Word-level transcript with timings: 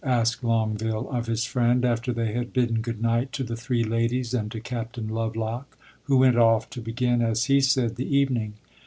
asked 0.03 0.43
Longueville 0.43 1.11
of 1.11 1.27
his 1.27 1.45
friend, 1.45 1.85
after 1.85 2.11
they 2.11 2.33
had 2.33 2.53
bidden 2.53 2.81
good 2.81 2.99
night 2.99 3.31
to 3.33 3.43
the 3.43 3.55
three 3.55 3.83
ladies 3.83 4.33
and 4.33 4.51
to 4.51 4.59
Captain 4.59 5.07
Lovelock, 5.07 5.77
who 6.05 6.17
went 6.17 6.39
off 6.39 6.67
to 6.71 6.81
begin, 6.81 7.21
as 7.21 7.45
he 7.45 7.61
said, 7.61 7.97
the 7.97 8.17
evening. 8.17 8.55